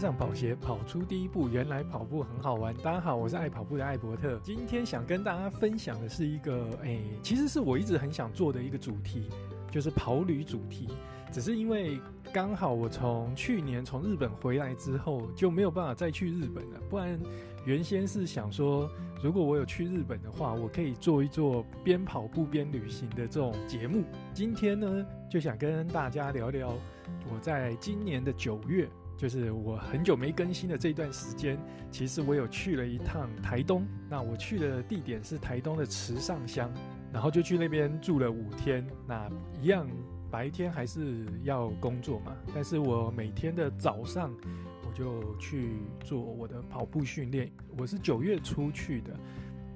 [0.00, 1.46] 上跑鞋，跑出第一步。
[1.46, 2.74] 原来跑步很好玩。
[2.78, 4.40] 大家好，我是爱跑步的艾伯特。
[4.42, 9.28] 今天想跟大家分享的是一个，哎，其实是我一直很想做的一个主题，
[9.70, 10.88] 就是跑旅主题。
[11.30, 12.00] 只是因为
[12.32, 16.80] 刚好我从去年从日本回来之后，就没有办法再去日本了。
[16.88, 17.20] 不然
[17.66, 18.90] 原先是想说，
[19.22, 24.02] 如果我有去日本的话，我可以做一做边跑步边旅行的这种节目。
[24.32, 26.72] 今天呢，就想跟大家聊聊。
[27.30, 28.88] 我在今年的九月，
[29.20, 31.58] 就是我很久没更新的这段时间，
[31.90, 33.86] 其实我有去了一趟台东。
[34.08, 36.72] 那我去的地点是台东的池上乡，
[37.12, 38.82] 然后就去那边住了五天。
[39.06, 39.30] 那
[39.60, 39.86] 一样
[40.30, 44.34] 白天还是要工作嘛，但是我每天的早上
[44.88, 47.52] 我就去做我的跑步训练。
[47.76, 49.14] 我是九月初去的。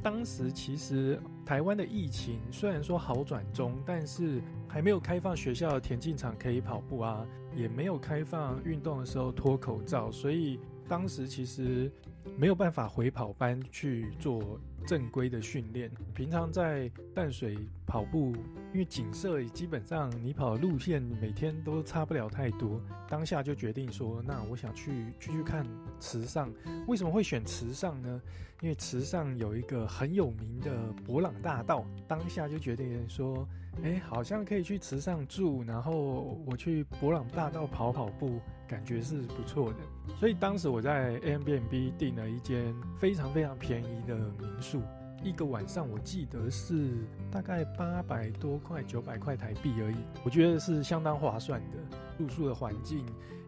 [0.05, 11.91] 当时其实台湾的疫情虽然说好转中，但是还没有开放学校田径场可以跑步啊，也没有开放运动的时候脱口罩，所以当时其实
[12.37, 15.91] 没有办法回跑班去做正规的训练。
[16.15, 18.35] 平常在淡水跑步，
[18.75, 25.65] 因为景色基本上你跑的路线每天都差不了太多，当下就决定说，那我想去去去看
[26.01, 26.53] 池上。
[26.89, 28.21] 为什么会选池上呢？
[28.63, 33.47] 因为池上有一个很有名的博朗大道，当下就决定说，
[33.85, 39.79] 哎，好像可以去池上住，然后我去博朗大道跑跑步，感觉是不错的。
[40.19, 44.83] 所以当时我在 Airbnb 订了一间非常非常便宜的民宿，
[45.25, 46.91] 一个晚上我记得是
[47.33, 51.79] 大概八百多块、九百块台币而已，我觉得是相当划算的。
[52.19, 53.07] 住宿的环境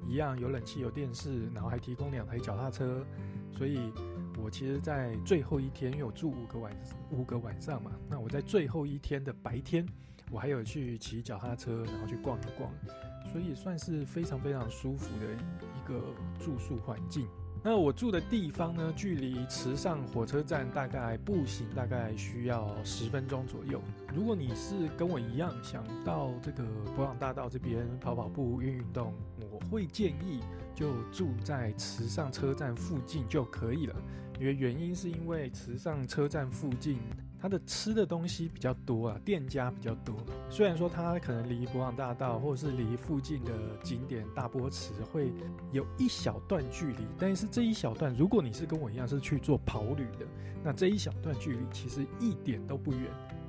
[0.08, 3.04] 一样，有冷气、有电视，然后还提供两台脚踏车，
[3.52, 3.92] 所以
[4.42, 6.72] 我其实，在最后一天，因为我住五个晚
[7.10, 9.86] 五个晚上嘛，那我在最后一天的白天，
[10.30, 12.72] 我还有去骑脚踏车，然后去逛一逛，
[13.30, 16.00] 所以算是非常非常舒服的一个
[16.40, 17.28] 住宿环境。
[17.68, 23.82] 那我住的地方呢，距离池上火车站大概步行大概需要十分钟左右。
[24.14, 26.62] 如果你是跟我一样想到这个
[26.94, 29.12] 博朗大道这边跑跑步、运运动，
[29.50, 30.38] 我会建议
[30.76, 33.96] 就住在池上车站附近就可以了。
[34.38, 37.00] 因为原因是因为池上车站附近。
[37.38, 40.14] 它的吃的东西比较多啊，店家比较多。
[40.50, 43.52] 虽然说它可能离博朗大道或者是离附近的
[43.82, 45.32] 景点大波池会
[45.72, 50.26] 有一小段距离，但是这一小段，如果你是跟我一样是去做跑旅的，
[50.64, 53.02] 那这一小段距离其实一点都不远。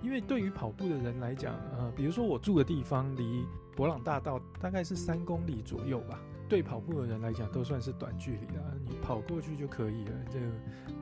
[0.04, 3.44] 因为对于跑步的人来讲，呃，比如说我住的地方离
[3.76, 10.40] 博朗大道大概是三公里左右吧，对跑步的人来讲都算是短距离的，你跑过去就可以了，这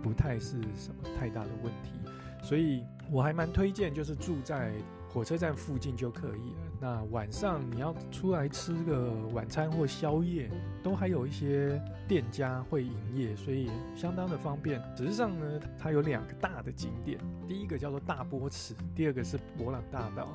[0.02, 1.92] 不太是什么太大的问题。
[2.46, 4.72] 所以我还蛮推荐，就是住在
[5.10, 6.60] 火车站附近就可以了。
[6.80, 10.48] 那晚上你要出来吃个晚餐或宵夜，
[10.84, 14.80] 都还有一些店家会营业，所以相当的方便。
[14.96, 20.32] 实际上呢，它有两个大的景点，第一个叫做大波池，第二个是博朗大道。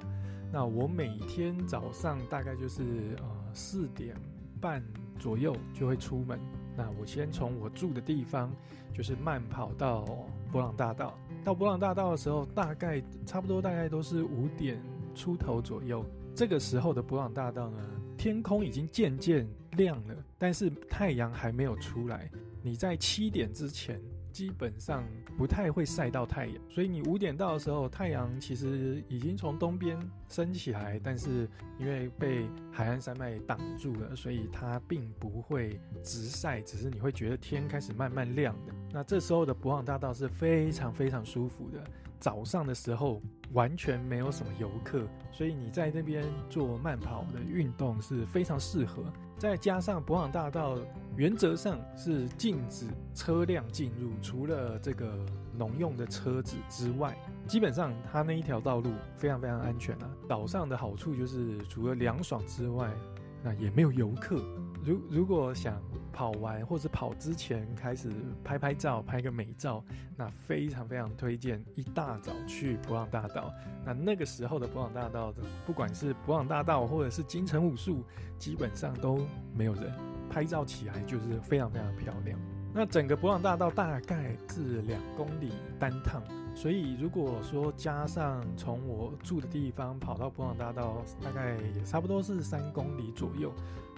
[0.52, 2.82] 那我每天早上大概就是
[3.18, 4.16] 呃四点
[4.60, 4.82] 半
[5.16, 6.40] 左右就会出门。
[6.76, 8.50] 那我先从我住的地方，
[8.92, 10.04] 就是慢跑到
[10.50, 11.18] 博朗大道。
[11.44, 14.80] 到博朗大道的时候，大概差不多大概都是五点
[15.14, 16.04] 出头左右。
[16.34, 17.78] 这个时候的博朗大道呢，
[18.16, 22.30] 天空已经渐渐亮了，但是太阳还没有出来。
[22.62, 24.00] 你在七点之前，
[24.32, 25.04] 基本上
[25.36, 29.98] 不太会晒到太阳，所以你五点到的时候，太阳其实已经从东边
[30.28, 31.48] 升起来，但是
[31.78, 38.72] 因为被海岸山脉挡住了，所以它并不会直晒，只是你会觉得天开始慢慢亮的。
[38.92, 41.82] 那这时候的博望大道是非常非常舒服的，
[42.20, 43.20] 早上的时候
[43.52, 49.02] 完全没有什么游客，所以你在那边做慢跑的运动是非常适合。
[49.38, 50.76] 再加上博朗大道
[51.16, 55.24] 原则上是禁止车辆进入，除了这个
[55.56, 57.16] 农用的车子之外，
[57.48, 60.10] 基本上它那一条道路非常非常安全啊。
[60.28, 62.92] 岛上的好处就是除了凉爽之外，
[63.42, 64.36] 那也没有游客。
[64.82, 65.80] 如如果想
[66.12, 68.10] 跑完或者跑之前开始
[68.42, 69.84] 拍拍照，拍个美照，
[70.16, 73.52] 那非常非常推荐一大早去伯朗大道。
[73.84, 75.34] 那那个时候的伯朗大道，
[75.66, 78.02] 不管是伯朗大道或者是金城武术，
[78.38, 79.92] 基本上都没有人，
[80.30, 82.38] 拍照起来就是非常非常漂亮。
[82.72, 86.22] 那整个伯朗大道大概是两公里单趟。
[86.60, 93.50] 所以，如果说加上从我住的地方跑到伯朗大道，大概也差不多是三公里左右。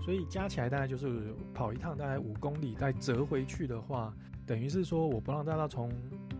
[0.05, 4.14] 所以加起来大概就是跑一趟大概五公里，再折回去的话，
[4.47, 5.91] 等于是说我伯朗大道从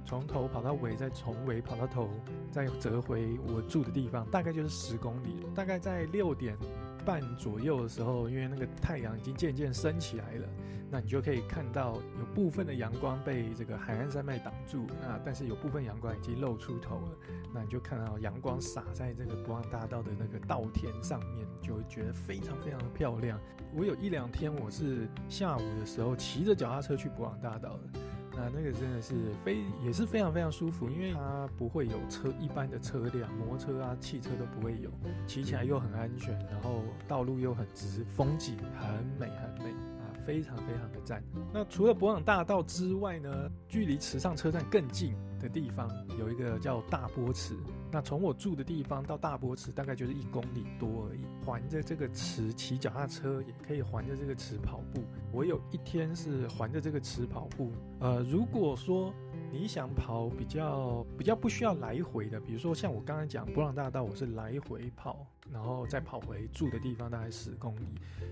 [0.05, 2.09] 从头跑到尾，再从尾跑到头，
[2.53, 5.45] 再折回我住的地方，大概就是十公里。
[5.57, 6.57] 大概在六点
[7.05, 10.49] 半左右的时候，因为那个太阳已经渐渐升起来了，
[10.91, 17.19] 那你就可以看到有部分的阳光被这个海岸山脉挡住，那但是有部分阳光已经露出头了，
[17.53, 23.39] 那你就看到阳光洒在这个博朗大道的那个稻田上面，就会觉得非常非常的漂亮。
[23.75, 28.01] 我有一两天我是下午的时候骑着脚踏车去博朗大道的。
[28.43, 34.91] 那那个真的是非也是非常非常舒服，因为它不会有车一般的车辆，摩托车啊、汽车都不会有，
[35.27, 41.23] 骑起来又很安全，然后道路又很直，风景很美很美啊，非常非常的赞。
[41.53, 47.55] 那除了博朗大道之外呢，距离池上车站更近的地方有一个叫大波池。
[47.91, 55.03] 那从我住的地方到大波池大概就是一公里多而已，环着这个池骑脚踏车，也可以环着这个池跑步。
[55.31, 57.71] 我有一天是环着这个池跑步。
[58.01, 59.13] 呃，如果说
[59.51, 67.87] 你想跑比较比较不需要来回的，比如说像我刚才讲伯朗大道，我是来回跑，然后再跑回住的地方，大概十公里。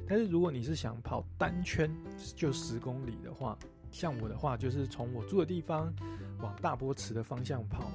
[0.09, 1.91] 但是如果你是想跑单圈
[2.35, 3.59] 就十公里的话，
[3.91, 5.93] 像我的话就是从我住的地方
[6.41, 7.93] 往大波池的方向跑。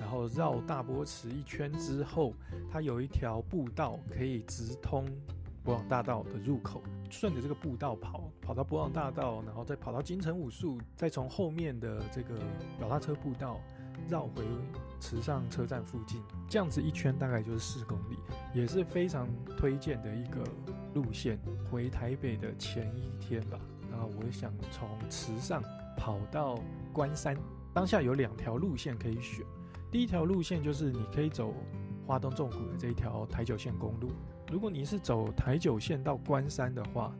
[0.00, 2.32] 然后绕大波池一圈之后，
[2.70, 5.04] 它有一条步道可以直通
[5.64, 12.38] 博朗大道的入口，顺着这个步道跑，跑到博朗大道，然后再跑到金城武树，再从后面的这个
[12.80, 13.60] 脚踏车步道
[14.08, 14.44] 绕回
[15.00, 18.16] 池上车站附近，这样子一圈大概就是四公里，
[18.54, 20.42] 也是非常推荐的一个
[20.94, 21.38] 路线。
[21.70, 23.58] 回台北的前一天吧，
[23.90, 25.62] 然后我想从池上
[25.96, 26.58] 跑到
[26.92, 27.36] 关山，
[27.74, 29.44] 当下有两条路线可以选。
[29.90, 31.52] 第一条路线就是你可以走
[32.06, 34.10] 花东纵谷的这一条台九线公路。
[34.50, 37.14] 如果你是走台九线到关山的话，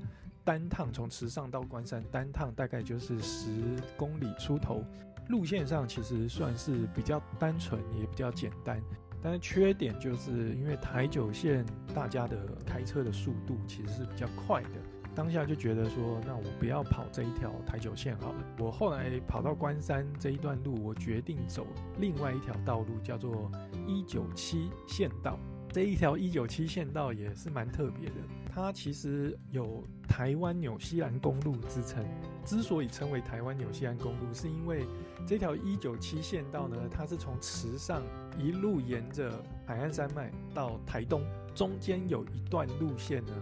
[0.44, 3.50] 单趟从池上到关山，单趟大概就是十
[3.98, 4.82] 公里出头。
[5.28, 8.82] 路线上其实算是比较单纯，也比较简单。
[9.22, 14.70] 但是缺点就是因为台九线大家的开车的速度其实是比较快的。
[15.14, 18.44] 当下就觉得说，那我不要跑这一条台九线好了。
[18.58, 21.66] 我后来跑到关山这一段路，我决定走
[21.98, 23.50] 另外一条道路，叫做
[23.86, 25.38] 一九七县道。
[25.78, 28.14] 这一条一九七县道也是蛮特别的，
[28.52, 32.04] 它其实有台湾纽西兰公路之称。
[32.44, 34.84] 之所以称为台湾纽西兰公路，是因为
[35.24, 38.02] 这条一九七县道呢，它是从池上
[38.36, 39.30] 一路沿着
[39.64, 41.22] 海岸山脉到台东，
[41.54, 43.32] 中间有一段路线呢，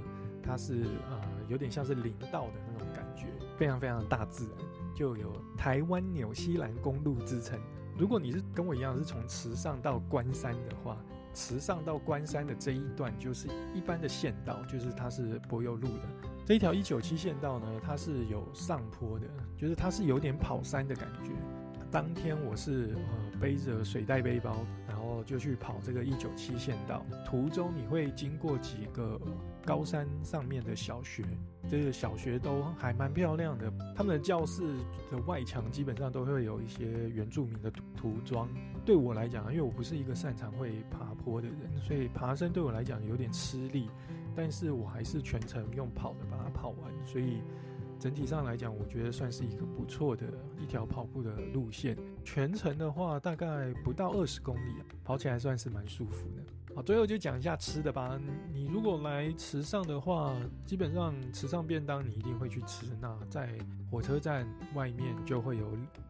[0.43, 1.19] 它是呃。
[1.49, 4.59] 有点像是林道的那种感觉，非常非常的大自然，
[4.97, 7.56] 就有台湾纽西兰公路之称。
[7.97, 10.99] 如果你是跟我一样是从池上到关山的话，
[11.37, 16.03] 池上到关山的这一段就是一般的县道，就是它是柏油路的。
[16.47, 21.33] 这一条一九七县道呢，它是有上坡的，就是它是有点跑山的感觉。
[21.91, 24.56] 当天我是呃背着水袋背包，
[24.88, 27.05] 然后就去跑这个一九七县道。
[27.25, 29.21] 途中你会经过几个
[29.65, 31.25] 高山上面的小学，
[31.69, 33.73] 这个小学都还蛮漂亮的。
[33.94, 34.62] 他们的教室
[35.11, 38.49] 的外墙基本上都会有一些原住民的涂装。
[38.85, 43.88] 对我来讲，因为我不是一个擅长会爬坡的人，所以爬山对我来讲有点吃力。
[44.35, 47.38] 但是我还是全程用跑的把它跑完，所以。
[47.98, 50.26] 整体上来讲，我觉得算是一个不错的
[50.58, 51.96] 一条跑步的路线。
[52.25, 56.43] 全程的话，大概不到二十公里，跑起来算是蛮舒服的。
[56.75, 58.20] 好，最后就讲一下吃的吧。
[58.52, 62.87] 你如果来池上的话，基本上池上便当你一定会去吃。
[63.00, 63.59] 那在
[63.90, 65.66] 火车站外面就会有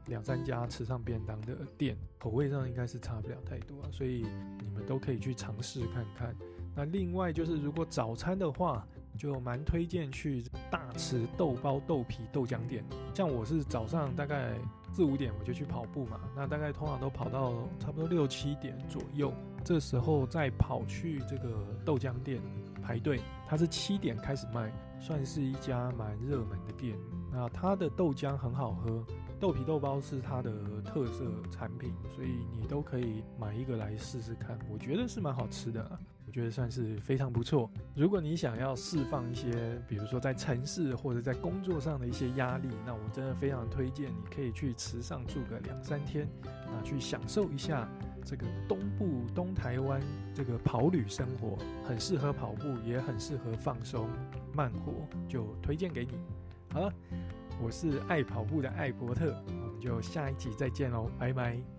[0.06, 4.26] 两三家池上便当的店，口味上应该是差不了太多，所以
[4.60, 6.34] 你们都可以去尝试看看。
[6.74, 8.84] 那另外就是，如果早餐的话，
[9.16, 10.44] 就蛮推荐去
[10.76, 14.52] 大池豆包豆皮豆浆店，像我是早上大概
[14.92, 19.32] 四五点我就去跑步嘛，那大概通常都跑到差不多六七点左右，
[19.64, 21.48] 这时候再跑去这个
[21.82, 22.42] 豆浆店
[22.82, 26.94] 排队，它是七点开始卖，算是一家蛮热门的店。
[27.32, 29.02] 那它的豆浆很好喝，
[29.40, 30.52] 豆皮豆包是它的
[30.82, 35.98] 特色产品，所以你都可以买一个来试试看，我觉得是蛮好吃的。
[36.36, 37.70] 觉得算是非常不错。
[37.94, 47.88] 如果你想要释放一些，比如说在城市或者在工作上的一些压力，那我真的非常推荐你可以去池上住个两三天，那去享受一下
[48.22, 49.98] 这个东部东台湾
[50.34, 51.56] 这个跑旅生活，
[51.88, 54.06] 很适合跑步，也很适合放松
[54.52, 54.92] 慢活，
[55.26, 56.18] 就推荐给你。
[56.70, 56.92] 好了，
[57.62, 61.75] 我是爱跑步的艾伯特，我们就下一集再见喽，拜拜。